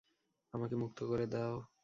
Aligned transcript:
আমাকে 0.53 0.75
মুক্ত 0.81 0.99
করে 1.03 1.25
দাও! 1.33 1.55